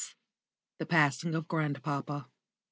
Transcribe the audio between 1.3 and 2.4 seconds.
OF GRANDPAPA.